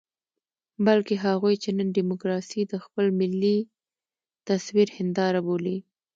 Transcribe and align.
بلکې 0.85 1.15
هغوی 1.25 1.55
چې 1.63 1.69
نن 1.77 1.87
ډيموکراسي 1.97 2.61
د 2.67 2.73
خپل 2.85 3.05
ملي 3.19 3.57
تصوير 4.47 4.87
هنداره 4.97 5.39
بولي. 5.47 5.77